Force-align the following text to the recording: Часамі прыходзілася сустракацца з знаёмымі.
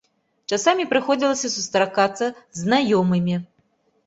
Часамі 0.55 0.85
прыходзілася 0.93 1.51
сустракацца 1.57 2.31
з 2.31 2.57
знаёмымі. 2.63 3.39